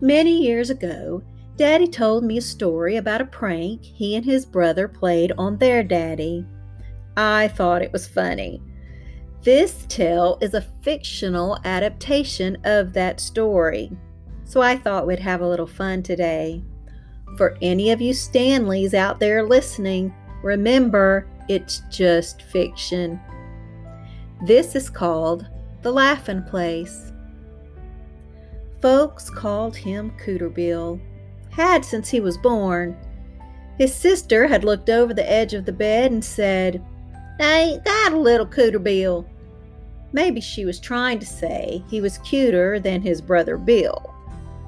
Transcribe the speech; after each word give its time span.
Many 0.00 0.44
years 0.44 0.70
ago, 0.70 1.22
Daddy 1.56 1.88
told 1.88 2.22
me 2.22 2.38
a 2.38 2.42
story 2.42 2.96
about 2.96 3.20
a 3.20 3.24
prank 3.24 3.82
he 3.82 4.14
and 4.14 4.24
his 4.24 4.46
brother 4.46 4.86
played 4.86 5.32
on 5.36 5.58
their 5.58 5.82
daddy. 5.82 6.46
I 7.16 7.48
thought 7.48 7.82
it 7.82 7.92
was 7.92 8.06
funny. 8.06 8.62
This 9.42 9.84
tale 9.88 10.38
is 10.40 10.54
a 10.54 10.66
fictional 10.82 11.58
adaptation 11.64 12.58
of 12.64 12.92
that 12.92 13.18
story, 13.18 13.90
so 14.44 14.60
I 14.60 14.76
thought 14.76 15.06
we'd 15.06 15.18
have 15.18 15.40
a 15.40 15.48
little 15.48 15.66
fun 15.66 16.04
today. 16.04 16.62
For 17.36 17.58
any 17.60 17.90
of 17.90 18.00
you 18.00 18.14
Stanleys 18.14 18.94
out 18.94 19.18
there 19.18 19.42
listening, 19.42 20.14
remember 20.44 21.26
it's 21.48 21.82
just 21.90 22.42
fiction. 22.42 23.18
This 24.40 24.76
is 24.76 24.88
called 24.88 25.48
The 25.82 25.90
Laughing 25.90 26.44
Place. 26.44 27.12
Folks 28.80 29.28
called 29.28 29.76
him 29.76 30.12
Cooter 30.24 30.52
Bill, 30.52 31.00
had 31.50 31.84
since 31.84 32.08
he 32.08 32.20
was 32.20 32.38
born. 32.38 32.96
His 33.78 33.92
sister 33.92 34.46
had 34.46 34.62
looked 34.62 34.90
over 34.90 35.12
the 35.12 35.28
edge 35.28 35.54
of 35.54 35.64
the 35.64 35.72
bed 35.72 36.12
and 36.12 36.24
said, 36.24 36.84
Ain't 37.40 37.84
that 37.84 38.10
a 38.12 38.16
little 38.16 38.46
Cooter 38.46 38.80
Bill? 38.80 39.28
Maybe 40.12 40.40
she 40.40 40.64
was 40.64 40.78
trying 40.78 41.18
to 41.18 41.26
say 41.26 41.82
he 41.90 42.00
was 42.00 42.18
cuter 42.18 42.78
than 42.78 43.02
his 43.02 43.20
brother 43.20 43.56
Bill. 43.56 44.14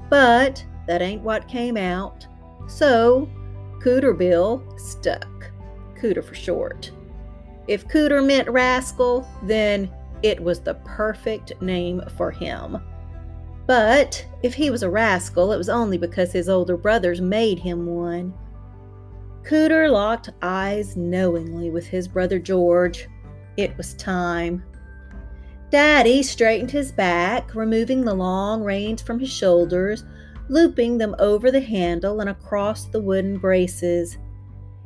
But 0.09 0.65
that 0.85 1.01
ain't 1.01 1.23
what 1.23 1.47
came 1.47 1.77
out. 1.77 2.27
So, 2.67 3.29
Cooter 3.79 4.17
Bill 4.17 4.61
stuck. 4.77 5.49
Cooter 5.95 6.23
for 6.23 6.35
short. 6.35 6.91
If 7.67 7.87
Cooter 7.87 8.25
meant 8.25 8.49
rascal, 8.49 9.27
then 9.43 9.91
it 10.23 10.41
was 10.41 10.59
the 10.59 10.75
perfect 10.75 11.61
name 11.61 12.01
for 12.17 12.31
him. 12.31 12.77
But 13.67 14.25
if 14.43 14.53
he 14.53 14.69
was 14.69 14.83
a 14.83 14.89
rascal, 14.89 15.51
it 15.51 15.57
was 15.57 15.69
only 15.69 15.97
because 15.97 16.31
his 16.31 16.49
older 16.49 16.77
brothers 16.77 17.21
made 17.21 17.59
him 17.59 17.85
one. 17.85 18.33
Cooter 19.43 19.89
locked 19.89 20.29
eyes 20.41 20.95
knowingly 20.95 21.69
with 21.69 21.87
his 21.87 22.07
brother 22.07 22.39
George. 22.39 23.07
It 23.57 23.75
was 23.77 23.93
time. 23.95 24.63
Daddy 25.69 26.21
straightened 26.21 26.71
his 26.71 26.91
back, 26.91 27.55
removing 27.55 28.03
the 28.03 28.13
long 28.13 28.63
reins 28.63 29.01
from 29.01 29.19
his 29.19 29.31
shoulders, 29.31 30.03
looping 30.49 30.97
them 30.97 31.15
over 31.17 31.49
the 31.49 31.61
handle 31.61 32.19
and 32.19 32.29
across 32.29 32.85
the 32.85 33.01
wooden 33.01 33.37
braces. 33.37 34.17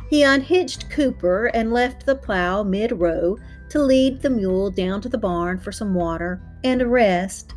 He 0.10 0.24
unhitched 0.24 0.90
Cooper 0.90 1.48
and 1.48 1.74
left 1.74 2.06
the 2.06 2.16
plow 2.16 2.64
mid 2.64 2.92
row 2.92 3.38
to 3.70 3.82
lead 3.82 4.22
the 4.22 4.30
mule 4.30 4.70
down 4.70 5.02
to 5.02 5.10
the 5.10 5.18
barn 5.18 5.58
for 5.60 5.72
some 5.72 5.94
water 5.94 6.42
and 6.64 6.82
a 6.82 6.88
rest. 6.88 7.54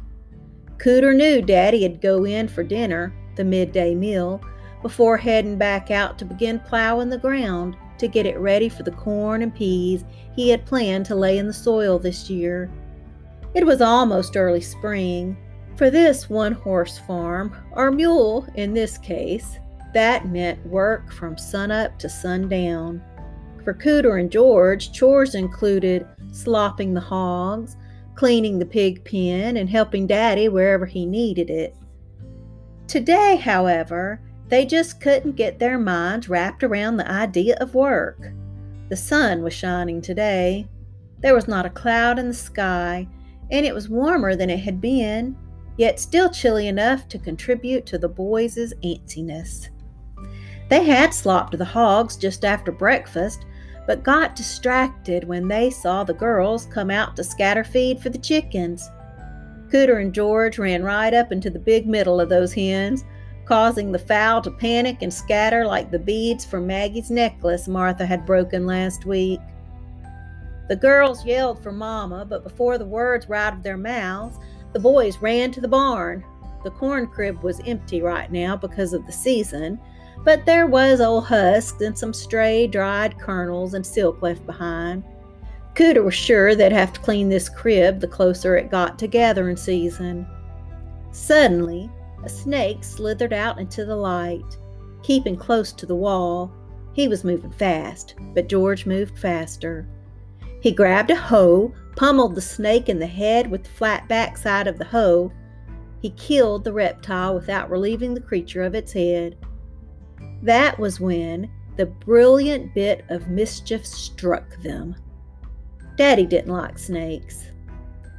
Cooter 0.78 1.14
knew 1.14 1.42
Daddy'd 1.42 2.00
go 2.00 2.24
in 2.24 2.48
for 2.48 2.62
dinner, 2.62 3.12
the 3.36 3.44
midday 3.44 3.94
meal, 3.94 4.40
before 4.82 5.16
heading 5.16 5.58
back 5.58 5.90
out 5.90 6.18
to 6.18 6.24
begin 6.24 6.60
plowing 6.60 7.08
the 7.08 7.18
ground 7.18 7.76
to 7.98 8.08
get 8.08 8.26
it 8.26 8.38
ready 8.38 8.68
for 8.68 8.84
the 8.84 8.92
corn 8.92 9.42
and 9.42 9.54
peas 9.54 10.04
he 10.34 10.48
had 10.50 10.64
planned 10.64 11.04
to 11.06 11.16
lay 11.16 11.38
in 11.38 11.46
the 11.46 11.52
soil 11.52 11.98
this 11.98 12.30
year. 12.30 12.70
It 13.54 13.66
was 13.66 13.80
almost 13.80 14.36
early 14.36 14.60
spring. 14.60 15.36
For 15.76 15.90
this 15.90 16.28
one 16.28 16.52
horse 16.52 16.98
farm, 16.98 17.56
or 17.72 17.90
mule 17.90 18.46
in 18.54 18.74
this 18.74 18.98
case, 18.98 19.58
that 19.94 20.28
meant 20.28 20.64
work 20.66 21.12
from 21.12 21.38
sunup 21.38 21.98
to 21.98 22.08
sundown. 22.08 23.02
For 23.64 23.74
Cooter 23.74 24.20
and 24.20 24.30
George, 24.30 24.92
chores 24.92 25.34
included 25.34 26.06
slopping 26.32 26.94
the 26.94 27.00
hogs, 27.00 27.76
cleaning 28.14 28.58
the 28.58 28.66
pig 28.66 29.04
pen, 29.04 29.56
and 29.56 29.68
helping 29.68 30.06
Daddy 30.06 30.48
wherever 30.48 30.86
he 30.86 31.06
needed 31.06 31.50
it. 31.50 31.74
Today, 32.86 33.36
however, 33.36 34.20
they 34.48 34.64
just 34.64 35.00
couldn't 35.00 35.36
get 35.36 35.58
their 35.58 35.78
minds 35.78 36.28
wrapped 36.28 36.64
around 36.64 36.96
the 36.96 37.10
idea 37.10 37.56
of 37.60 37.74
work. 37.74 38.32
The 38.88 38.96
sun 38.96 39.42
was 39.42 39.52
shining 39.52 40.00
today. 40.00 40.66
There 41.20 41.34
was 41.34 41.48
not 41.48 41.66
a 41.66 41.70
cloud 41.70 42.18
in 42.18 42.28
the 42.28 42.34
sky, 42.34 43.06
and 43.50 43.66
it 43.66 43.74
was 43.74 43.88
warmer 43.88 44.34
than 44.34 44.48
it 44.50 44.60
had 44.60 44.80
been, 44.80 45.36
yet 45.76 46.00
still 46.00 46.30
chilly 46.30 46.68
enough 46.68 47.08
to 47.08 47.18
contribute 47.18 47.84
to 47.86 47.98
the 47.98 48.08
boys' 48.08 48.72
antsiness. 48.82 49.68
They 50.68 50.84
had 50.84 51.14
slopped 51.14 51.56
the 51.56 51.64
hogs 51.64 52.16
just 52.16 52.44
after 52.44 52.70
breakfast, 52.70 53.46
but 53.86 54.02
got 54.02 54.36
distracted 54.36 55.24
when 55.24 55.48
they 55.48 55.70
saw 55.70 56.04
the 56.04 56.12
girls 56.12 56.66
come 56.66 56.90
out 56.90 57.16
to 57.16 57.24
scatter 57.24 57.64
feed 57.64 58.00
for 58.00 58.10
the 58.10 58.18
chickens. 58.18 58.90
Cooter 59.70 60.00
and 60.00 60.12
George 60.12 60.58
ran 60.58 60.82
right 60.82 61.14
up 61.14 61.32
into 61.32 61.50
the 61.50 61.58
big 61.58 61.86
middle 61.86 62.20
of 62.20 62.28
those 62.28 62.52
hens, 62.52 63.04
causing 63.46 63.90
the 63.92 63.98
fowl 63.98 64.42
to 64.42 64.50
panic 64.50 64.98
and 65.00 65.12
scatter 65.12 65.66
like 65.66 65.90
the 65.90 65.98
beads 65.98 66.44
from 66.44 66.66
Maggie's 66.66 67.10
necklace 67.10 67.66
Martha 67.66 68.04
had 68.04 68.26
broken 68.26 68.66
last 68.66 69.06
week. 69.06 69.40
The 70.68 70.76
girls 70.76 71.24
yelled 71.24 71.62
for 71.62 71.72
Mama, 71.72 72.26
but 72.26 72.44
before 72.44 72.76
the 72.76 72.84
words 72.84 73.26
were 73.26 73.36
out 73.36 73.54
of 73.54 73.62
their 73.62 73.78
mouths, 73.78 74.38
the 74.74 74.78
boys 74.78 75.16
ran 75.18 75.50
to 75.52 75.62
the 75.62 75.68
barn. 75.68 76.22
The 76.62 76.70
corn 76.70 77.06
crib 77.06 77.42
was 77.42 77.60
empty 77.66 78.02
right 78.02 78.30
now 78.30 78.54
because 78.54 78.92
of 78.92 79.06
the 79.06 79.12
season, 79.12 79.80
but 80.24 80.44
there 80.44 80.66
was 80.66 81.00
old 81.00 81.26
husks 81.26 81.80
and 81.80 81.96
some 81.96 82.12
stray 82.12 82.66
dried 82.66 83.18
kernels 83.18 83.74
and 83.74 83.86
silk 83.86 84.20
left 84.22 84.44
behind. 84.46 85.02
Cooter 85.74 86.04
was 86.04 86.14
sure 86.14 86.54
they'd 86.54 86.72
have 86.72 86.92
to 86.92 87.00
clean 87.00 87.28
this 87.28 87.48
crib 87.48 88.00
the 88.00 88.08
closer 88.08 88.56
it 88.56 88.70
got 88.70 88.98
to 88.98 89.06
gathering 89.06 89.56
season. 89.56 90.26
Suddenly, 91.12 91.90
a 92.24 92.28
snake 92.28 92.82
slithered 92.82 93.32
out 93.32 93.58
into 93.58 93.84
the 93.84 93.96
light, 93.96 94.58
keeping 95.02 95.36
close 95.36 95.72
to 95.72 95.86
the 95.86 95.94
wall. 95.94 96.52
He 96.92 97.06
was 97.06 97.22
moving 97.24 97.52
fast, 97.52 98.16
but 98.34 98.48
George 98.48 98.86
moved 98.86 99.18
faster. 99.18 99.88
He 100.60 100.72
grabbed 100.72 101.10
a 101.10 101.16
hoe, 101.16 101.72
pummeled 101.94 102.34
the 102.34 102.40
snake 102.40 102.88
in 102.88 102.98
the 102.98 103.06
head 103.06 103.48
with 103.48 103.62
the 103.62 103.70
flat 103.70 104.08
backside 104.08 104.66
of 104.66 104.78
the 104.78 104.84
hoe. 104.84 105.32
He 106.02 106.10
killed 106.10 106.64
the 106.64 106.72
reptile 106.72 107.34
without 107.34 107.70
relieving 107.70 108.14
the 108.14 108.20
creature 108.20 108.62
of 108.62 108.74
its 108.74 108.92
head. 108.92 109.36
That 110.42 110.78
was 110.78 111.00
when 111.00 111.50
the 111.76 111.86
brilliant 111.86 112.74
bit 112.74 113.04
of 113.08 113.28
mischief 113.28 113.86
struck 113.86 114.56
them. 114.62 114.96
Daddy 115.96 116.26
didn't 116.26 116.52
like 116.52 116.78
snakes. 116.78 117.44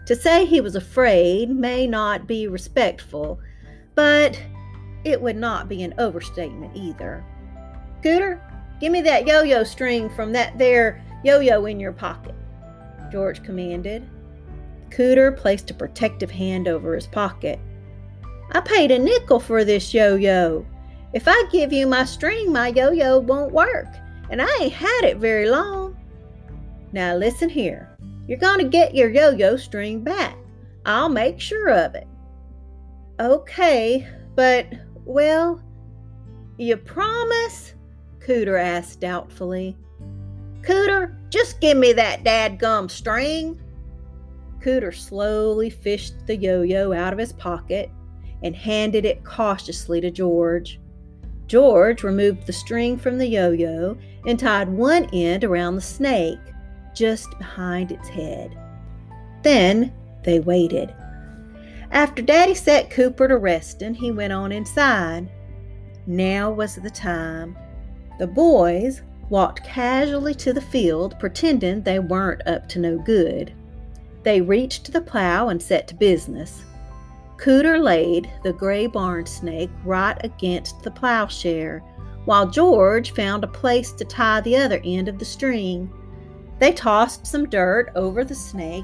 To 0.06 0.16
say 0.16 0.46
he 0.46 0.59
was 0.59 0.75
afraid 0.75 1.50
may 1.50 1.85
not 1.85 2.28
be 2.28 2.47
respectful, 2.47 3.40
but 3.96 4.41
it 5.03 5.22
would 5.22 5.38
not 5.38 5.69
be 5.69 5.84
an 5.84 5.94
overstatement 5.97 6.75
either. 6.75 7.24
Cooter, 8.03 8.41
give 8.80 8.91
me 8.91 9.01
that 9.01 9.28
yo 9.28 9.44
yo 9.44 9.63
string 9.63 10.09
from 10.09 10.31
that 10.31 10.57
there 10.57 11.03
yo 11.24 11.40
yo 11.40 11.66
in 11.66 11.80
your 11.80 11.91
pocket, 11.91 12.36
George 13.12 13.44
commanded. 13.44 14.09
Cooter 14.90 15.36
placed 15.36 15.69
a 15.69 15.74
protective 15.74 16.31
hand 16.31 16.68
over 16.68 16.96
his 16.96 17.07
pocket. 17.07 17.59
I 18.51 18.62
paid 18.62 18.91
a 18.91 18.97
nickel 18.97 19.40
for 19.40 19.63
this 19.63 19.94
yo 19.94 20.16
yo. 20.16 20.66
If 21.14 21.28
I 21.28 21.44
give 21.52 21.74
you 21.74 21.88
my 21.88 22.06
string, 22.06 22.52
my 22.52 22.68
yo 22.68 22.92
yo 22.92 23.20
won't 23.20 23.52
work, 23.52 23.88
and 24.30 24.42
I 24.42 24.58
ain't 24.62 24.74
had 24.74 25.02
it 25.03 25.18
very 25.18 25.50
long. 25.50 25.97
Now 26.92 27.16
listen 27.16 27.50
here. 27.50 27.90
You're 28.28 28.38
going 28.38 28.59
to 28.59 28.70
get 28.70 28.94
your 28.94 29.09
yo 29.09 29.31
yo 29.31 29.58
string 29.58 30.03
back. 30.03 30.38
I'll 30.86 31.09
make 31.09 31.40
sure 31.40 31.69
of 31.69 31.96
it. 31.96 32.08
Okay, 33.19 34.08
but, 34.36 34.68
well, 35.03 35.62
you 36.58 36.78
promise? 36.78 37.74
Cooter 38.19 38.62
asked 38.62 39.00
doubtfully. 39.00 39.75
Cooter, 40.62 41.16
just 41.30 41.59
give 41.59 41.78
me 41.78 41.92
that 41.94 42.24
dadgum 42.24 42.90
string. 42.90 43.59
Cooter 44.60 44.94
slowly 44.94 45.69
fished 45.69 46.28
the 46.28 46.36
yo 46.36 46.62
yo 46.62 46.94
out 46.94 47.13
of 47.13 47.19
his 47.19 47.34
pocket 47.34 47.89
and 48.44 48.56
handed 48.56 49.06
it 49.06 49.24
cautiously 49.24 50.00
to 50.01 50.12
George. 50.12 50.80
George 51.50 52.04
removed 52.04 52.46
the 52.46 52.54
string 52.54 52.96
from 52.96 53.18
the 53.18 53.28
yo 53.28 53.50
yo 53.50 53.98
and 54.28 54.40
tied 54.40 54.69
one 54.69 55.10
end 55.12 55.44
around 55.44 55.75
the 55.75 55.81
snake, 55.81 56.40
just 56.94 57.28
behind 57.40 57.92
its 57.92 58.07
head. 58.07 58.56
Then 59.42 59.92
they 60.24 60.40
waited. 60.40 60.94
After 61.92 62.22
Daddy 62.22 62.54
set 62.54 62.92
Cooper 62.92 63.28
to 63.28 63.38
resting, 63.38 63.96
he 63.96 64.12
went 64.12 64.31
on 64.31 64.51
inside. 64.51 65.28
Now 66.06 66.51
was 66.51 66.75
the 66.75 66.90
time. 66.90 67.57
The 68.19 68.28
boys 68.28 69.01
walked 69.30 69.63
casually 69.63 70.36
to 70.36 70.54
the 70.54 70.62
field, 70.62 71.18
pretending 71.19 71.81
they 71.81 71.98
weren't 71.98 72.48
up 72.48 72.69
to 72.69 72.80
no 72.80 73.00
good. 73.00 73.54
They 74.22 74.40
reached 74.40 74.94
the 74.94 75.01
plow 75.01 75.50
and 75.50 75.60
set 75.60 75.88
to 75.88 75.96
business. 75.96 76.63
Cooter 77.39 77.81
laid 77.81 78.30
the 78.44 78.51
gray 78.51 78.86
barn 78.86 79.25
snake 79.25 79.69
right 79.86 80.18
against 80.25 80.83
the 80.83 80.91
plowshare, 80.91 81.81
while 82.25 82.45
George 82.50 83.13
found 83.13 83.45
a 83.45 83.47
place 83.47 83.94
to 83.94 84.03
tie 84.03 84.41
the 84.41 84.57
other 84.57 84.81
end 84.83 85.07
of 85.07 85.18
the 85.18 85.25
string. 85.25 85.89
They 86.59 86.74
tossed 86.74 87.25
some 87.25 87.47
dirt 87.47 87.94
over 87.95 88.25
the 88.25 88.36
snake 88.36 88.83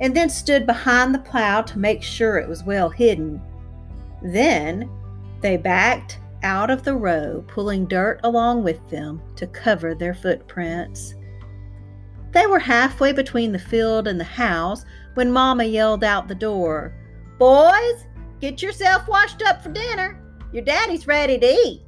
and 0.00 0.14
then 0.14 0.30
stood 0.30 0.66
behind 0.66 1.12
the 1.12 1.18
plow 1.18 1.62
to 1.62 1.78
make 1.80 2.00
sure 2.00 2.38
it 2.38 2.48
was 2.48 2.62
well 2.62 2.88
hidden. 2.88 3.42
Then 4.22 4.88
they 5.40 5.56
backed 5.56 6.20
out 6.44 6.70
of 6.70 6.84
the 6.84 6.94
row, 6.94 7.44
pulling 7.48 7.86
dirt 7.86 8.20
along 8.22 8.62
with 8.62 8.88
them 8.88 9.20
to 9.34 9.48
cover 9.48 9.96
their 9.96 10.14
footprints. 10.14 11.16
They 12.30 12.46
were 12.46 12.60
halfway 12.60 13.12
between 13.12 13.50
the 13.50 13.58
field 13.58 14.06
and 14.06 14.20
the 14.20 14.24
house 14.24 14.84
when 15.14 15.32
Mama 15.32 15.64
yelled 15.64 16.04
out 16.04 16.28
the 16.28 16.34
door, 16.36 16.94
Boys, 17.38 18.06
get 18.40 18.62
yourself 18.62 19.06
washed 19.06 19.42
up 19.42 19.62
for 19.62 19.70
dinner. 19.70 20.22
Your 20.52 20.64
daddy's 20.64 21.06
ready 21.06 21.38
to 21.38 21.46
eat. 21.46 21.82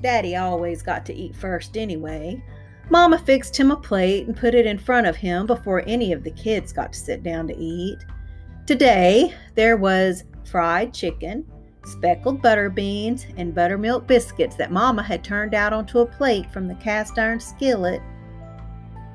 Daddy 0.00 0.36
always 0.36 0.82
got 0.82 1.04
to 1.06 1.14
eat 1.14 1.34
first 1.34 1.76
anyway. 1.76 2.42
Mama 2.90 3.18
fixed 3.18 3.56
him 3.56 3.70
a 3.70 3.76
plate 3.76 4.26
and 4.26 4.36
put 4.36 4.54
it 4.54 4.66
in 4.66 4.78
front 4.78 5.06
of 5.06 5.16
him 5.16 5.46
before 5.46 5.82
any 5.86 6.12
of 6.12 6.22
the 6.22 6.30
kids 6.30 6.72
got 6.72 6.92
to 6.92 6.98
sit 6.98 7.22
down 7.22 7.48
to 7.48 7.56
eat. 7.56 7.98
Today, 8.66 9.34
there 9.54 9.76
was 9.76 10.24
fried 10.44 10.92
chicken, 10.94 11.44
speckled 11.84 12.40
butter 12.40 12.70
beans, 12.70 13.26
and 13.36 13.54
buttermilk 13.54 14.06
biscuits 14.06 14.56
that 14.56 14.70
Mama 14.70 15.02
had 15.02 15.24
turned 15.24 15.54
out 15.54 15.72
onto 15.72 16.00
a 16.00 16.06
plate 16.06 16.50
from 16.52 16.68
the 16.68 16.74
cast 16.76 17.18
iron 17.18 17.40
skillet. 17.40 18.00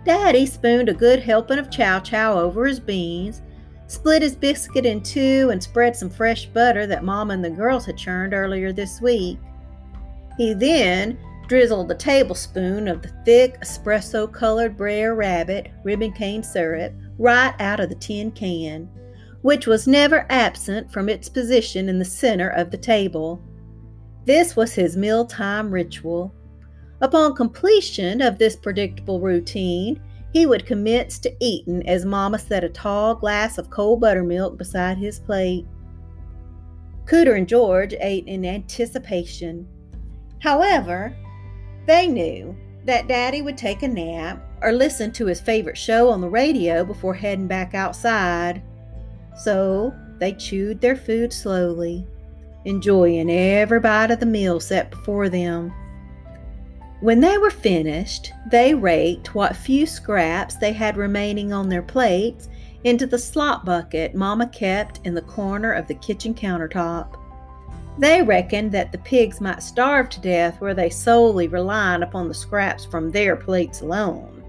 Daddy 0.04 0.46
spooned 0.46 0.90
a 0.90 0.94
good 0.94 1.20
helping 1.22 1.60
of 1.60 1.70
chow 1.70 2.00
chow 2.00 2.38
over 2.38 2.66
his 2.66 2.80
beans, 2.80 3.42
split 3.90 4.22
his 4.22 4.36
biscuit 4.36 4.86
in 4.86 5.02
two, 5.02 5.50
and 5.52 5.62
spread 5.62 5.96
some 5.96 6.10
fresh 6.10 6.46
butter 6.46 6.86
that 6.88 7.04
Mama 7.04 7.34
and 7.34 7.44
the 7.44 7.50
girls 7.50 7.86
had 7.86 7.98
churned 7.98 8.34
earlier 8.34 8.72
this 8.72 9.02
week. 9.02 9.40
He 10.38 10.54
then 10.54 11.18
drizzled 11.48 11.92
a 11.92 11.96
tablespoon 11.96 12.88
of 12.88 13.02
the 13.02 13.12
thick 13.26 13.60
espresso 13.62 14.32
colored 14.32 14.78
Brer 14.78 15.16
Rabbit 15.16 15.72
ribbon 15.84 16.14
cane 16.14 16.44
syrup 16.44 16.94
right 17.18 17.56
out 17.60 17.80
of 17.80 17.90
the 17.90 17.96
tin 17.96 18.32
can, 18.32 18.88
which 19.42 19.66
was 19.66 19.88
never 19.88 20.28
absent 20.30 20.92
from 20.94 21.10
its 21.10 21.28
position 21.28 21.90
in 21.90 21.98
the 21.98 22.06
center 22.06 22.50
of 22.50 22.70
the 22.70 22.78
table. 22.78 23.42
This 24.26 24.56
was 24.56 24.74
his 24.74 24.96
mealtime 24.96 25.72
ritual. 25.72 26.34
Upon 27.02 27.34
completion 27.34 28.22
of 28.22 28.38
this 28.38 28.56
predictable 28.56 29.20
routine, 29.20 30.00
he 30.32 30.46
would 30.46 30.66
commence 30.66 31.18
to 31.20 31.36
eating 31.40 31.88
as 31.88 32.06
Mama 32.06 32.38
set 32.38 32.64
a 32.64 32.70
tall 32.70 33.16
glass 33.16 33.58
of 33.58 33.70
cold 33.70 34.02
buttermilk 34.02 34.58
beside 34.58 34.98
his 34.98 35.20
plate. 35.20 35.66
Cooter 37.06 37.38
and 37.38 37.48
George 37.48 37.96
ate 38.00 38.28
in 38.28 38.46
anticipation. 38.46 39.68
However, 40.42 41.16
they 41.88 42.08
knew 42.08 42.56
that 42.86 43.08
Daddy 43.08 43.42
would 43.42 43.58
take 43.58 43.82
a 43.82 43.88
nap 43.88 44.46
or 44.62 44.72
listen 44.72 45.12
to 45.14 45.26
his 45.26 45.42
favorite 45.42 45.78
show 45.78 46.10
on 46.10 46.22
the 46.22 46.30
radio 46.30 46.84
before 46.84 47.14
heading 47.14 47.48
back 47.48 47.74
outside. 47.74 48.62
So 49.36 49.94
they 50.20 50.34
chewed 50.34 50.82
their 50.82 50.96
food 50.96 51.34
slowly, 51.34 52.06
enjoying 52.66 53.32
every 53.32 53.80
bite 53.80 54.12
of 54.12 54.20
the 54.20 54.26
meal 54.26 54.60
set 54.60 54.92
before 54.92 55.30
them. 55.30 55.74
When 57.02 57.22
they 57.22 57.38
were 57.38 57.50
finished, 57.50 58.34
they 58.52 58.74
raked 58.74 59.34
what 59.34 59.56
few 59.56 59.86
scraps 59.86 60.56
they 60.56 60.74
had 60.74 60.98
remaining 60.98 61.54
on 61.54 61.70
their 61.70 61.82
plates 61.82 62.50
into 62.84 63.08
the 63.08 63.18
slop 63.18 63.64
bucket 63.64 64.16
Mama 64.16 64.48
kept 64.48 65.00
in 65.06 65.14
the 65.14 65.22
corner 65.22 65.72
of 65.72 65.88
the 65.88 65.94
kitchen 65.96 66.34
countertop. 66.34 67.18
They 67.98 68.22
reckoned 68.22 68.74
that 68.74 68.92
the 68.92 68.98
pigs 68.98 69.40
might 69.40 69.64
starve 69.64 70.10
to 70.10 70.22
death 70.22 70.60
were 70.60 70.74
they 70.74 70.90
solely 70.90 71.48
relying 71.48 72.04
upon 72.04 72.28
the 72.28 72.34
scraps 72.34 72.84
from 72.84 73.12
their 73.12 73.36
plates 73.36 73.80
alone. 73.82 74.44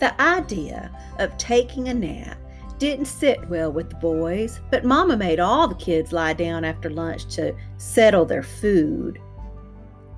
The 0.00 0.20
idea 0.20 0.90
of 1.18 1.36
taking 1.38 1.88
a 1.88 1.94
nap 1.94 2.38
didn't 2.78 3.06
sit 3.06 3.48
well 3.48 3.72
with 3.72 3.88
the 3.90 3.96
boys, 3.96 4.60
but 4.70 4.84
Mama 4.84 5.16
made 5.16 5.40
all 5.40 5.66
the 5.66 5.74
kids 5.74 6.12
lie 6.12 6.34
down 6.34 6.64
after 6.64 6.88
lunch 6.88 7.26
to 7.36 7.54
settle 7.78 8.24
their 8.24 8.42
food. 8.42 9.18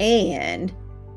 And 0.01 0.75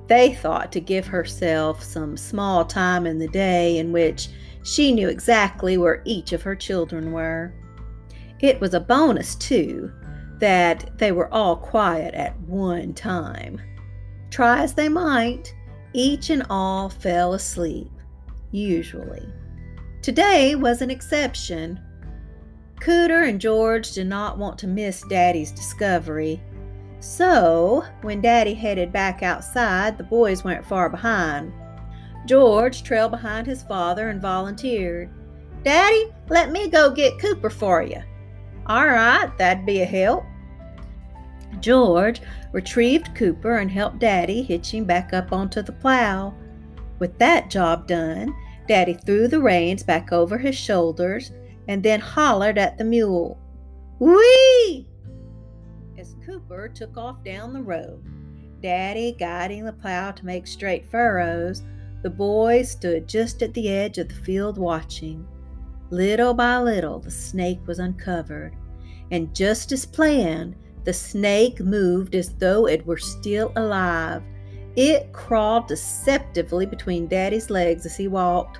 they 0.07 0.35
thought 0.35 0.71
to 0.73 0.79
give 0.79 1.07
herself 1.07 1.81
some 1.81 2.17
small 2.17 2.65
time 2.65 3.07
in 3.07 3.17
the 3.17 3.29
day 3.29 3.77
in 3.77 3.91
which 3.91 4.27
she 4.63 4.91
knew 4.91 5.09
exactly 5.09 5.77
where 5.77 6.01
each 6.05 6.33
of 6.33 6.43
her 6.43 6.55
children 6.55 7.11
were. 7.11 7.53
It 8.39 8.59
was 8.59 8.73
a 8.73 8.79
bonus, 8.79 9.35
too, 9.35 9.91
that 10.39 10.97
they 10.97 11.13
were 11.13 11.33
all 11.33 11.55
quiet 11.55 12.13
at 12.13 12.37
one 12.41 12.93
time. 12.93 13.61
Try 14.29 14.61
as 14.61 14.73
they 14.73 14.89
might, 14.89 15.53
each 15.93 16.29
and 16.29 16.45
all 16.49 16.89
fell 16.89 17.33
asleep, 17.33 17.91
usually. 18.51 19.25
Today 20.01 20.55
was 20.55 20.81
an 20.81 20.91
exception. 20.91 21.79
Cooter 22.81 23.29
and 23.29 23.39
George 23.39 23.93
did 23.93 24.07
not 24.07 24.37
want 24.37 24.57
to 24.59 24.67
miss 24.67 25.03
Daddy's 25.07 25.51
discovery, 25.51 26.41
so 27.03 27.83
when 28.01 28.21
Daddy 28.21 28.53
headed 28.53 28.93
back 28.93 29.23
outside, 29.23 29.97
the 29.97 30.05
boys 30.05 30.43
weren't 30.43 30.65
far 30.65 30.89
behind. 30.89 31.51
George 32.25 32.83
trailed 32.83 33.11
behind 33.11 33.45
his 33.45 33.61
father 33.63 34.07
and 34.07 34.21
volunteered. 34.21 35.09
Daddy, 35.63 36.13
let 36.29 36.51
me 36.51 36.69
go 36.69 36.89
get 36.89 37.19
Cooper 37.19 37.49
for 37.49 37.83
you. 37.83 38.01
All 38.67 38.87
right, 38.87 39.29
that'd 39.37 39.65
be 39.65 39.81
a 39.81 39.85
help. 39.85 40.23
George 41.59 42.21
retrieved 42.53 43.13
Cooper 43.15 43.57
and 43.57 43.69
helped 43.69 43.99
Daddy 43.99 44.41
hitch 44.41 44.73
him 44.73 44.85
back 44.85 45.13
up 45.13 45.33
onto 45.33 45.61
the 45.61 45.73
plow. 45.73 46.33
With 46.99 47.17
that 47.19 47.49
job 47.49 47.85
done, 47.85 48.33
Daddy 48.67 48.93
threw 48.93 49.27
the 49.27 49.41
reins 49.41 49.83
back 49.83 50.13
over 50.13 50.37
his 50.37 50.55
shoulders 50.55 51.31
and 51.67 51.83
then 51.83 51.99
hollered 51.99 52.57
at 52.57 52.77
the 52.77 52.85
mule. 52.85 53.37
Whee! 53.99 54.87
Took 56.75 56.97
off 56.97 57.23
down 57.23 57.51
the 57.51 57.61
road, 57.61 58.03
Daddy 58.61 59.15
guiding 59.19 59.65
the 59.65 59.73
plow 59.73 60.11
to 60.11 60.25
make 60.25 60.47
straight 60.47 60.85
furrows, 60.89 61.61
the 62.03 62.09
boys 62.09 62.71
stood 62.71 63.07
just 63.07 63.43
at 63.43 63.53
the 63.53 63.69
edge 63.69 63.97
of 63.97 64.07
the 64.07 64.15
field 64.15 64.57
watching. 64.57 65.27
Little 65.89 66.33
by 66.33 66.59
little, 66.59 66.99
the 66.99 67.11
snake 67.11 67.59
was 67.67 67.79
uncovered, 67.79 68.55
and 69.11 69.35
just 69.35 69.71
as 69.71 69.85
planned, 69.85 70.55
the 70.83 70.93
snake 70.93 71.59
moved 71.59 72.15
as 72.15 72.33
though 72.35 72.67
it 72.67 72.85
were 72.85 72.97
still 72.97 73.51
alive. 73.55 74.23
It 74.75 75.11
crawled 75.11 75.67
deceptively 75.67 76.65
between 76.65 77.07
Daddy's 77.07 77.49
legs 77.49 77.85
as 77.85 77.97
he 77.97 78.07
walked. 78.07 78.59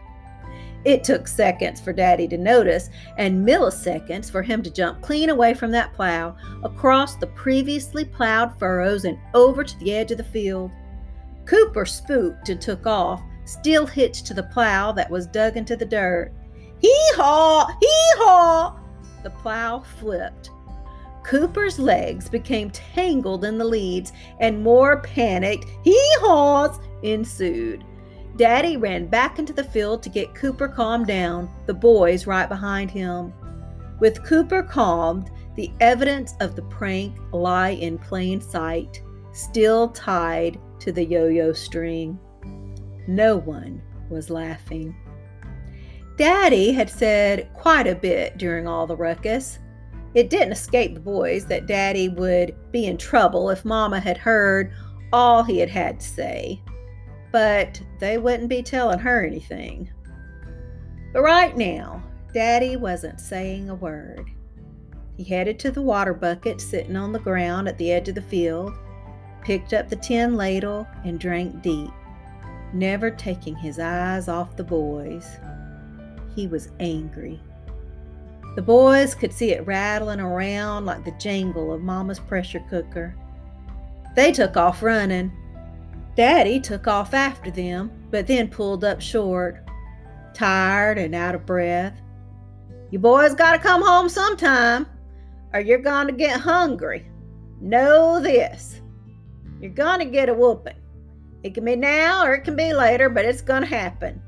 It 0.86 1.04
took 1.04 1.28
seconds 1.28 1.80
for 1.80 1.94
Daddy 1.94 2.28
to 2.28 2.38
notice 2.38 2.90
and 3.18 3.48
milliseconds 3.48 4.30
for 4.30 4.42
him 4.42 4.62
to 4.64 4.70
jump 4.70 5.02
clean 5.02 5.30
away 5.30 5.54
from 5.54 5.72
that 5.72 5.94
plow, 5.94 6.36
across 6.64 7.16
the 7.16 7.28
previously 7.28 8.04
plowed 8.04 8.58
furrows, 8.60 9.06
and 9.06 9.18
over 9.34 9.64
to 9.64 9.80
the 9.80 9.94
edge 9.94 10.12
of 10.12 10.18
the 10.18 10.24
field. 10.24 10.72
Cooper 11.46 11.86
spooked 11.86 12.50
and 12.50 12.62
took 12.62 12.86
off, 12.86 13.22
still 13.46 13.86
hitched 13.86 14.26
to 14.28 14.34
the 14.34 14.44
plow 14.44 14.92
that 14.92 15.10
was 15.10 15.28
dug 15.28 15.56
into 15.56 15.76
the 15.76 15.86
dirt. 15.86 16.34
Hee 16.80 17.12
haw! 17.16 17.68
Hee 17.80 18.14
haw! 18.18 18.78
The 19.24 19.30
plow 19.30 19.80
flipped. 19.80 20.50
Cooper's 21.24 21.80
legs 21.80 22.28
became 22.28 22.70
tangled 22.72 23.46
in 23.46 23.58
the 23.58 23.64
leads, 23.64 24.12
and 24.42 24.62
more 24.62 25.00
panicked 25.02 25.70
hee 25.84 26.16
haws 26.20 26.78
ensued. 27.04 27.86
Daddy 28.36 28.78
ran 28.78 29.06
back 29.06 29.38
into 29.38 29.54
the 29.54 29.64
field 29.64 30.02
to 30.04 30.10
get 30.10 30.34
Cooper 30.34 30.68
calmed 30.68 31.08
down, 31.08 31.50
the 31.68 31.74
boys 31.74 32.26
right 32.26 32.50
behind 32.50 32.90
him. 32.90 33.32
With 34.00 34.24
Cooper 34.24 34.64
calmed, 34.64 35.30
the 35.56 35.72
evidence 35.80 36.34
of 36.40 36.56
the 36.56 36.64
prank 36.64 37.16
lie 37.32 37.70
in 37.70 38.00
plain 38.00 38.42
sight, 38.42 39.04
still 39.34 39.90
tied 39.90 40.60
to 40.80 40.92
the 40.92 41.06
yo 41.06 41.28
yo 41.28 41.54
string. 41.54 42.20
No 43.08 43.38
one 43.38 43.82
was 44.10 44.32
laughing. 44.32 44.96
Daddy 46.18 46.72
had 46.72 46.90
said 46.90 47.52
quite 47.54 47.86
a 47.86 47.96
bit 47.96 48.38
during 48.38 48.68
all 48.68 48.88
the 48.88 48.96
ruckus. 48.96 49.60
It 50.16 50.30
didn't 50.30 50.54
escape 50.54 50.96
the 50.96 51.00
boys 51.00 51.46
that 51.48 51.68
Daddy 51.68 52.10
would 52.10 52.56
be 52.72 52.86
in 52.86 52.98
trouble 52.98 53.50
if 53.52 53.64
Mama 53.64 54.00
had 54.00 54.18
heard 54.18 54.74
all 55.12 55.44
he 55.44 55.60
had 55.60 55.70
had 55.70 56.00
to 56.00 56.08
say, 56.08 56.63
but 57.34 57.82
they 58.00 58.20
wouldn't 58.20 58.48
be 58.48 58.62
telling 58.62 59.00
her 59.00 59.26
anything. 59.26 59.90
But 61.12 61.24
right 61.24 61.58
now, 61.58 62.02
Daddy 62.32 62.78
wasn't 62.78 63.20
saying 63.20 63.70
a 63.70 63.76
word. 63.76 64.30
He 65.18 65.24
headed 65.24 65.58
to 65.60 65.72
the 65.72 65.82
water 65.82 66.14
bucket 66.14 66.62
sitting 66.62 66.96
on 66.96 67.12
the 67.12 67.20
ground 67.20 67.68
at 67.68 67.78
the 67.80 67.92
edge 67.92 68.08
of 68.08 68.16
the 68.16 68.22
field, 68.22 68.74
picked 69.42 69.74
up 69.74 69.90
the 69.90 69.96
tin 69.96 70.36
ladle, 70.36 70.88
and 71.06 71.20
drank 71.20 71.64
deep, 71.64 71.90
never 72.72 73.10
taking 73.10 73.56
his 73.56 73.80
eyes 73.80 74.28
off 74.28 74.56
the 74.56 74.64
boys. 74.64 75.28
He 76.36 76.46
was 76.46 76.72
angry. 76.80 77.42
The 78.56 78.62
boys 78.62 79.16
could 79.16 79.34
see 79.34 79.54
it 79.54 79.66
rattling 79.66 80.20
around 80.20 80.86
like 80.86 81.04
the 81.04 81.16
jangle 81.20 81.74
of 81.74 81.82
Mama's 81.82 82.20
pressure 82.20 82.64
cooker. 82.70 83.16
They 84.16 84.32
took 84.32 84.56
off 84.56 84.84
running. 84.84 85.32
Daddy 86.16 86.60
took 86.60 86.88
off 86.88 87.14
after 87.14 87.50
them, 87.52 87.92
but 88.12 88.28
then 88.28 88.50
pulled 88.50 88.84
up 88.84 89.02
short. 89.02 89.60
tired 90.34 90.98
and 90.98 91.14
out 91.14 91.36
of 91.36 91.46
breath. 91.46 92.02
You 92.90 93.00
boys 93.00 93.36
got 93.36 93.54
to 93.54 93.60
come 93.60 93.84
home 93.84 94.10
sometime, 94.10 94.88
or 95.54 95.60
you're 95.60 95.78
going 95.78 96.08
to 96.08 96.14
get 96.14 96.40
hungry. 96.40 97.08
Know 97.62 98.20
this 98.20 98.82
you're 99.64 99.72
going 99.72 100.00
to 100.00 100.06
get 100.06 100.28
a 100.28 100.34
whooping. 100.34 100.76
It 101.44 101.54
can 101.54 101.64
be 101.64 101.78
now 101.78 102.26
or 102.26 102.34
it 102.34 102.44
can 102.44 102.58
be 102.58 102.74
later, 102.74 103.08
but 103.08 103.24
it's 103.24 103.42
going 103.42 103.62
to 103.62 103.68
happen. 103.68 104.22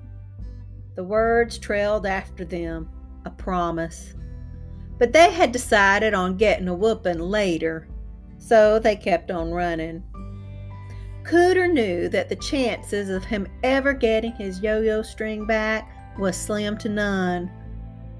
The 0.96 1.04
words 1.04 1.58
trailed 1.58 2.06
after 2.06 2.46
them, 2.46 2.90
a 3.26 3.30
promise. 3.30 4.14
But 4.98 5.12
they 5.12 5.32
had 5.32 5.52
decided 5.52 6.14
on 6.14 6.38
getting 6.38 6.70
a 6.70 6.74
whooping 6.74 7.20
later, 7.20 7.90
so 8.38 8.80
they 8.80 8.96
kept 8.96 9.30
on 9.30 9.52
running. 9.52 10.04
Cooter 11.26 11.72
knew 11.72 12.08
that 12.10 12.30
the 12.30 12.36
chances 12.36 13.10
of 13.10 13.26
him 13.26 13.48
ever 13.64 13.94
getting 13.94 14.32
his 14.34 14.60
yo 14.62 14.82
yo 14.82 15.02
string 15.02 15.48
back 15.48 15.92
was 16.20 16.38
slim 16.38 16.78
to 16.78 16.90
none. 16.90 17.52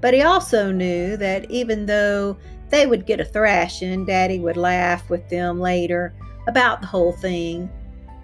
But 0.00 0.12
he 0.12 0.22
also 0.22 0.72
knew 0.72 1.16
that 1.16 1.48
even 1.48 1.86
though 1.86 2.36
they 2.68 2.84
would 2.86 3.06
get 3.06 3.20
a 3.20 3.24
thrashing, 3.24 4.06
Daddy 4.06 4.40
would 4.40 4.56
laugh 4.56 5.08
with 5.08 5.28
them 5.28 5.60
later 5.60 6.14
about 6.48 6.80
the 6.80 6.88
whole 6.88 7.12
thing. 7.12 7.70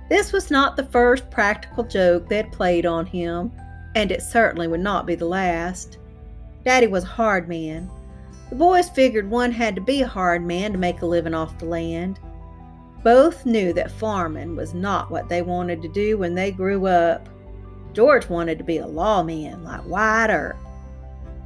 This 0.08 0.32
was 0.32 0.50
not 0.50 0.76
the 0.76 0.84
first 0.86 1.30
practical 1.30 1.84
joke 1.84 2.28
they 2.28 2.38
had 2.38 2.52
played 2.52 2.84
on 2.84 3.06
him, 3.06 3.52
and 3.94 4.10
it 4.10 4.20
certainly 4.20 4.66
would 4.66 4.80
not 4.80 5.06
be 5.06 5.14
the 5.14 5.26
last. 5.26 5.98
Daddy 6.64 6.88
was 6.88 7.04
a 7.04 7.06
hard 7.06 7.48
man. 7.48 7.88
The 8.50 8.56
boys 8.56 8.90
figured 8.90 9.30
one 9.30 9.52
had 9.52 9.76
to 9.76 9.80
be 9.80 10.02
a 10.02 10.08
hard 10.08 10.44
man 10.44 10.72
to 10.72 10.78
make 10.78 11.02
a 11.02 11.06
living 11.06 11.34
off 11.34 11.58
the 11.58 11.66
land. 11.66 12.18
Both 13.02 13.46
knew 13.46 13.72
that 13.72 13.90
farming 13.90 14.54
was 14.54 14.74
not 14.74 15.10
what 15.10 15.28
they 15.28 15.42
wanted 15.42 15.82
to 15.82 15.88
do 15.88 16.18
when 16.18 16.34
they 16.34 16.52
grew 16.52 16.86
up. 16.86 17.28
George 17.92 18.28
wanted 18.28 18.58
to 18.58 18.64
be 18.64 18.78
a 18.78 18.86
lawman 18.86 19.64
like 19.64 19.84
Wyatt. 19.86 20.56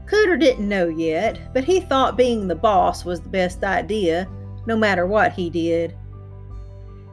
Cooter 0.07 0.39
didn't 0.39 0.69
know 0.69 0.89
yet, 0.89 1.53
but 1.53 1.65
he 1.65 1.81
thought 1.81 2.17
being 2.17 2.47
the 2.47 2.55
boss 2.55 3.05
was 3.05 3.21
the 3.21 3.29
best 3.29 3.65
idea, 3.65 4.29
no 4.67 4.77
matter 4.77 5.07
what 5.07 5.33
he 5.33 5.51
did. 5.51 5.97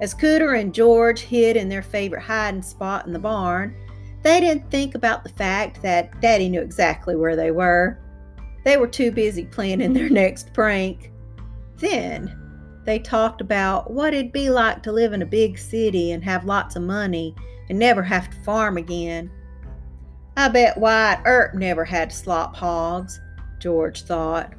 As 0.01 0.13
Cooter 0.13 0.59
and 0.59 0.73
George 0.73 1.21
hid 1.21 1.55
in 1.55 1.69
their 1.69 1.81
favorite 1.81 2.21
hiding 2.21 2.61
spot 2.61 3.07
in 3.07 3.13
the 3.13 3.19
barn, 3.19 3.75
they 4.21 4.39
didn't 4.39 4.69
think 4.69 4.95
about 4.95 5.23
the 5.23 5.29
fact 5.29 5.81
that 5.81 6.19
Daddy 6.21 6.49
knew 6.49 6.61
exactly 6.61 7.15
where 7.15 7.35
they 7.35 7.51
were. 7.51 7.99
They 8.63 8.77
were 8.77 8.87
too 8.87 9.11
busy 9.11 9.45
planning 9.45 9.93
their 9.93 10.09
next 10.11 10.53
prank. 10.53 11.11
Then 11.77 12.42
they 12.85 12.99
talked 12.99 13.41
about 13.41 13.91
what 13.91 14.13
it'd 14.13 14.31
be 14.31 14.49
like 14.49 14.83
to 14.83 14.91
live 14.91 15.13
in 15.13 15.21
a 15.21 15.25
big 15.25 15.57
city 15.57 16.11
and 16.11 16.23
have 16.23 16.45
lots 16.45 16.75
of 16.75 16.83
money 16.83 17.35
and 17.69 17.79
never 17.79 18.03
have 18.03 18.29
to 18.29 18.43
farm 18.43 18.77
again. 18.77 19.31
I 20.35 20.49
bet 20.49 20.77
Wyatt 20.77 21.19
Earp 21.25 21.53
never 21.53 21.85
had 21.85 22.09
to 22.09 22.15
slop 22.15 22.55
hogs, 22.55 23.21
George 23.59 24.01
thought. 24.03 24.53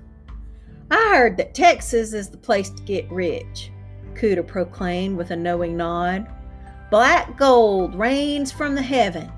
I 0.91 1.17
heard 1.17 1.37
that 1.37 1.55
Texas 1.55 2.13
is 2.13 2.29
the 2.29 2.37
place 2.37 2.71
to 2.71 2.83
get 2.85 3.11
rich, 3.11 3.71
Cooter 4.15 4.47
proclaimed 4.47 5.17
with 5.17 5.31
a 5.31 5.37
knowing 5.37 5.77
nod. 5.77 6.29
Black 6.91 7.37
gold 7.37 7.95
rains 7.95 8.53
from 8.53 8.75
the 8.75 8.83
heaven. 8.83 9.31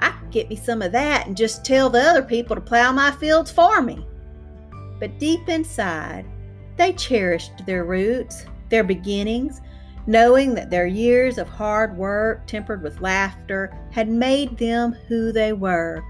I 0.00 0.10
could 0.10 0.30
get 0.30 0.48
me 0.48 0.56
some 0.56 0.82
of 0.82 0.92
that 0.92 1.26
and 1.26 1.36
just 1.36 1.64
tell 1.64 1.90
the 1.90 2.00
other 2.00 2.22
people 2.22 2.56
to 2.56 2.62
plow 2.62 2.90
my 2.92 3.10
fields 3.10 3.50
for 3.50 3.82
me. 3.82 4.06
But 4.98 5.18
deep 5.18 5.48
inside, 5.48 6.24
they 6.76 6.92
cherished 6.92 7.64
their 7.66 7.84
roots, 7.84 8.46
their 8.68 8.84
beginnings, 8.84 9.60
knowing 10.06 10.54
that 10.54 10.70
their 10.70 10.86
years 10.86 11.38
of 11.38 11.48
hard 11.48 11.96
work, 11.96 12.46
tempered 12.46 12.82
with 12.82 13.00
laughter, 13.00 13.72
had 13.90 14.08
made 14.08 14.56
them 14.58 14.92
who 15.08 15.32
they 15.32 15.52
were 15.52 16.02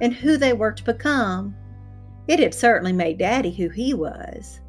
and 0.00 0.12
who 0.14 0.36
they 0.36 0.52
were 0.52 0.72
to 0.72 0.84
become. 0.84 1.54
It 2.28 2.38
had 2.38 2.54
certainly 2.54 2.92
made 2.92 3.18
Daddy 3.18 3.50
who 3.50 3.68
he 3.68 3.92
was. 3.94 4.60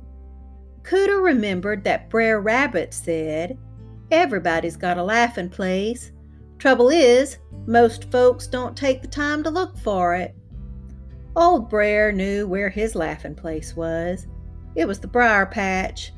Cooter 0.84 1.24
remembered 1.24 1.84
that 1.84 2.10
Brer 2.10 2.42
Rabbit 2.42 2.94
said, 2.94 3.58
Everybody's 4.10 4.76
got 4.76 4.98
a 4.98 5.04
laughing 5.04 5.50
place. 5.50 6.12
Trouble 6.58 6.90
is, 6.90 7.38
most 7.66 8.12
folks 8.12 8.48
don't 8.48 8.76
take 8.76 9.02
the 9.02 9.08
time 9.08 9.44
to 9.44 9.50
look 9.50 9.78
for 9.78 10.16
it. 10.16 10.36
Old 11.36 11.70
Brer 11.70 12.12
knew 12.12 12.46
where 12.48 12.70
his 12.70 12.96
laughing 12.96 13.36
place 13.36 13.76
was. 13.76 14.28
It 14.76 14.88
was 14.88 15.00
the 15.00 15.08
briar 15.08 15.46
patch. 15.46 16.14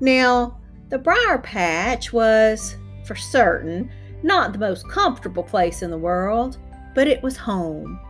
Now, 0.00 0.58
the 0.88 0.98
briar 0.98 1.38
patch 1.38 2.12
was, 2.12 2.76
for 3.04 3.14
certain, 3.14 3.90
not 4.22 4.52
the 4.52 4.58
most 4.58 4.88
comfortable 4.88 5.42
place 5.42 5.82
in 5.82 5.90
the 5.90 5.98
world, 5.98 6.58
but 6.94 7.06
it 7.06 7.22
was 7.22 7.36
home. 7.36 8.00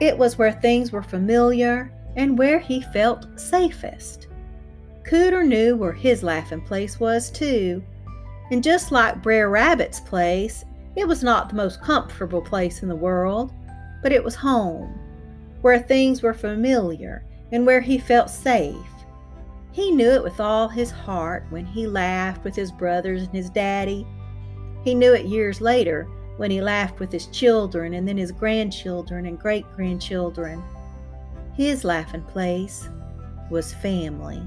It 0.00 0.16
was 0.16 0.38
where 0.38 0.52
things 0.52 0.92
were 0.92 1.02
familiar 1.02 1.92
and 2.16 2.38
where 2.38 2.58
he 2.58 2.80
felt 2.80 3.26
safest. 3.38 4.28
Cooter 5.04 5.46
knew 5.46 5.76
where 5.76 5.92
his 5.92 6.22
laughing 6.22 6.60
place 6.60 7.00
was, 7.00 7.30
too. 7.30 7.82
And 8.50 8.62
just 8.62 8.92
like 8.92 9.22
Brer 9.22 9.48
Rabbit's 9.48 10.00
place, 10.00 10.64
it 10.94 11.08
was 11.08 11.22
not 11.22 11.48
the 11.48 11.56
most 11.56 11.80
comfortable 11.80 12.42
place 12.42 12.82
in 12.82 12.88
the 12.88 12.96
world, 12.96 13.52
but 14.02 14.12
it 14.12 14.22
was 14.22 14.34
home, 14.34 14.98
where 15.62 15.78
things 15.78 16.22
were 16.22 16.34
familiar 16.34 17.24
and 17.50 17.66
where 17.66 17.80
he 17.80 17.98
felt 17.98 18.30
safe. 18.30 18.76
He 19.72 19.90
knew 19.90 20.10
it 20.10 20.22
with 20.22 20.38
all 20.38 20.68
his 20.68 20.90
heart 20.90 21.46
when 21.48 21.64
he 21.64 21.86
laughed 21.86 22.44
with 22.44 22.54
his 22.54 22.70
brothers 22.70 23.22
and 23.22 23.32
his 23.34 23.48
daddy. 23.48 24.06
He 24.84 24.94
knew 24.94 25.14
it 25.14 25.24
years 25.24 25.62
later 25.62 26.06
when 26.36 26.50
he 26.50 26.60
laughed 26.60 27.00
with 27.00 27.10
his 27.10 27.26
children 27.28 27.94
and 27.94 28.06
then 28.06 28.18
his 28.18 28.32
grandchildren 28.32 29.24
and 29.26 29.38
great 29.38 29.64
grandchildren. 29.74 30.62
His 31.54 31.84
laughing 31.84 32.22
place 32.22 32.88
was 33.50 33.72
family. 33.72 34.42